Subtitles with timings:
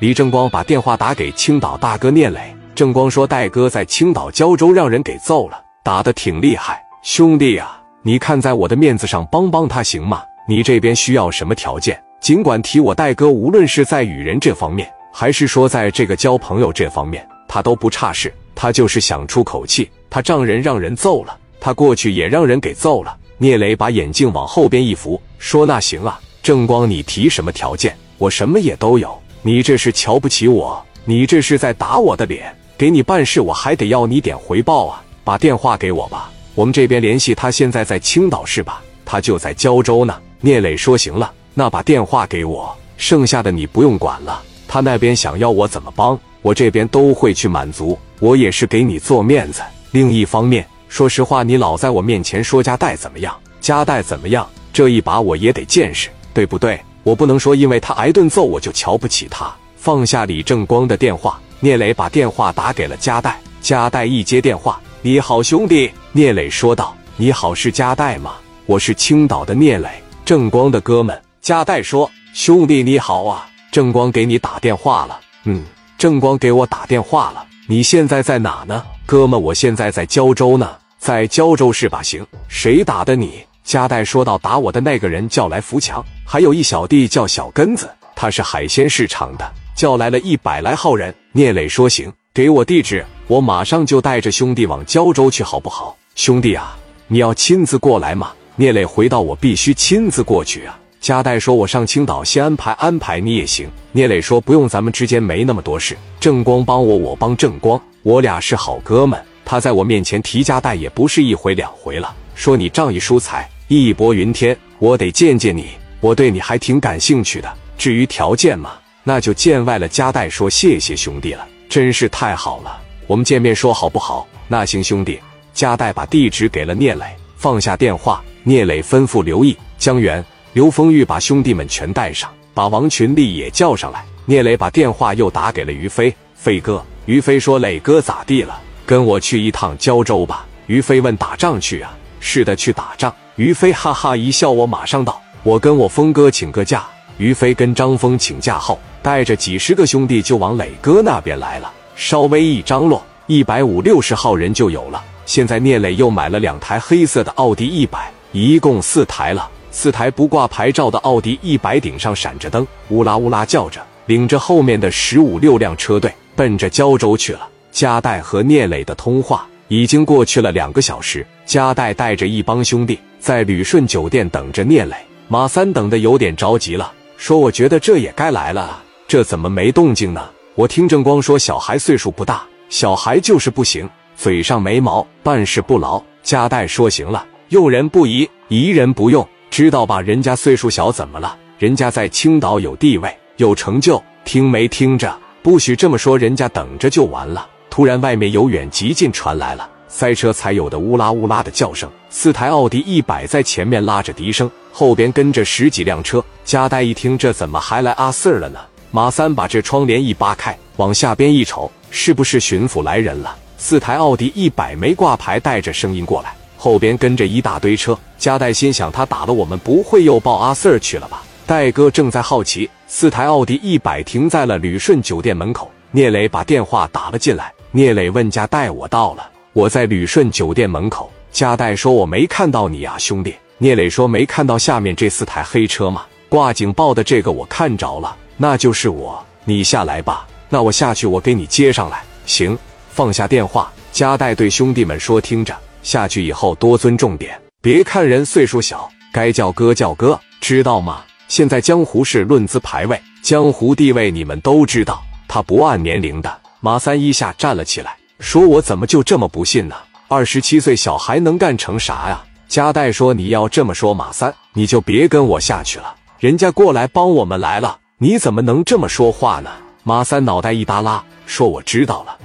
[0.00, 2.40] 李正光把电话打给青岛大哥聂磊。
[2.74, 6.82] 正光说：“戴哥在青岛胶州让人给揍了，打得挺厉害。
[7.02, 10.22] 兄弟啊，你看在我的面子上帮帮他行吗？
[10.48, 12.02] 你这边需要什么条件？
[12.18, 12.80] 尽管提。
[12.80, 18.32] 我戴哥无论是在与人这方面，还是说在这个交朋友这方面，他都不差事。
[18.54, 19.90] 他就是想出口气。
[20.08, 29.19] 他丈人让人揍了，他过去也让人给揍了。”聂磊把眼镜往后边一扶，说：“那行啊，正光，你提什么条件，我什么也都有。
[29.42, 30.82] 你这是瞧不起我？
[31.04, 35.02] 你这是在打我的脸？”给你办事，我还得要你点回报啊！
[35.22, 38.82] 把电话给我吧，我们这边联系他，现在在青岛是吧？
[39.04, 40.18] 他就在胶州呢。
[40.40, 44.42] 聂磊说：“行了，那把电话给我，剩下的你不用管了。
[44.66, 47.98] 他那边想要我怎么帮，我这边都会去满足。
[48.18, 49.60] 我也是给你做面子。
[49.90, 56.80] 另一方面，说实话，你老在我面前说家代怎么样，家代怎么样，这一把我也得见识，对不对？
[57.02, 59.52] 我不能说因为他挨顿揍我就瞧不起他。
[59.76, 68.32] 放下李正光的电话。”聂磊把电话打给了加代，加代一接电话：“你好，兄弟。”聂磊说道：“你好，是加代吗？
[68.64, 69.90] 我是青岛的聂磊，
[70.24, 75.20] 正光的哥们。”加代说：“兄弟你好啊，正光给你打电话了。
[75.44, 75.62] 嗯，
[75.98, 77.44] 正光给我打电话了。
[77.68, 79.38] 你现在在哪呢，哥们？
[79.38, 82.02] 我现在在胶州呢，在胶州是吧？
[82.02, 95.96] 行，谁打的你？”加代说道：“打我的那个人叫来福强，还有一小弟叫小根子，他是海鲜市场的。”叫来了一百来号人，聂磊说：“行，给我地址，我马上就带着兄弟往胶州去，好不好？
[96.14, 105.96] 兄弟啊，你要亲自过来吗？”聂磊回道：“我必须亲自过去啊。”加代说：“我上青岛先安排安排你也行。”聂磊说：“不用，咱们之间没那么多事。
[106.18, 109.18] 正光帮我，我帮正光，我俩是好哥们。
[109.46, 115.68] 他在我面前提加代也不是一回两回了，说你仗义疏财，义薄云天，我得见见你，
[116.00, 117.52] 我对你还挺感兴趣的。
[117.76, 118.72] 至于条件嘛。”
[119.02, 119.88] 那就见外了。
[119.88, 122.78] 加代说：“谢谢兄弟了，真是太好了。
[123.06, 125.18] 我们见面说好不好？”那行，兄弟。
[125.54, 128.22] 加代把地址给了聂磊，放下电话。
[128.42, 130.22] 聂磊吩咐刘毅、江源、
[130.52, 134.04] 刘丰玉把兄弟们全带上，把王群力也叫上来。
[134.26, 136.84] 聂磊把电话又打给了于飞，飞哥。
[137.06, 138.60] 于飞说：“磊哥咋地了？
[138.84, 145.20] 跟我去一趟胶州吧。”于飞问：“打仗去啊？”“是的，去打仗。”于飞哈哈一笑：“我马上到。
[145.42, 146.86] 我跟我峰哥请个假。”
[147.18, 148.78] 于飞跟张峰请假后。
[149.02, 155.02] 带着几十个兄弟就往磊哥那边来了，稍微一张罗，一百五六十号人就有了。
[155.24, 159.48] 现在聂磊又买了两台黑色的奥迪一百，一共四台了。
[159.70, 167.48] 四台不挂牌照的奥迪一百顶上闪着灯，乌拉乌拉叫着，领着后面的十五六辆车队奔着胶州去了。
[167.72, 174.96] 加代和聂磊的通话已经过去了两个小时，加代带着一帮兄弟在旅顺酒店等着聂磊。
[175.28, 180.28] 马三等的有点着急了，说：“我觉得这也该来了。”这怎么没动静呢？
[180.56, 186.02] 我听正光说，小孩岁数不大，小孩就是不行，嘴上没毛，办事不牢。
[186.24, 190.00] 加代说：“行了，用人不疑，疑人不用，知道吧？
[190.00, 191.38] 人家岁数小怎么了？
[191.60, 195.16] 人家在青岛有地位，有成就，听没听着？
[195.44, 197.48] 不许这么说，人家等着就完了。”
[197.80, 206.22] 突然，外面由远及近传来了塞车才有的乌拉乌拉的叫声，四台奥迪一百在前面拉着笛声，后边跟着十几辆车。
[206.44, 208.60] 加代一听，这怎么还来阿 Sir 了呢？
[208.90, 213.34] 马三把这窗帘一扒开，往下边一瞅，是不是巡抚来人了？
[213.56, 217.98] 四台奥迪一百没挂牌，带着声音过来，后边跟着一大堆车。
[218.18, 221.22] 加代心想，他打了我们，不会又报阿 Sir 去了吧？
[221.46, 222.68] 戴哥正在好奇。
[222.86, 225.70] 四台奥迪一百停在了旅顺酒店门口。
[225.92, 227.50] 聂磊把电话打了进来。
[227.72, 236.02] 聂磊问加代：“我到了，我在旅顺酒店门口。”加代说：“我没看到你啊，兄弟。”聂磊说：“没看到下面这四台黑车吗？
[236.28, 240.26] 挂警报的这个我看着了。”那就是我，你下来吧。
[240.48, 242.02] 那我下去，我给你接上来。
[242.26, 242.58] 行，
[242.88, 243.70] 放下电话。
[243.92, 251.02] 加代对兄弟们说：“听着，下去以后多尊重点，别看人岁数小，该叫哥叫哥，知道吗？
[251.28, 259.74] 现在江湖是论资排位，江湖地位你们都知道，他不按年龄的。”马三一下站了起来，说：“我怎么就这么不信呢？
[260.08, 265.94] 二十七岁小孩能干成啥呀？”加代说：“你要这么说，马三，你就别跟我下去了。
[266.18, 269.50] 人家过来帮我们来了。”你怎么能这么说话呢？
[269.84, 272.16] 马三脑袋一耷拉，说：“我知道了。”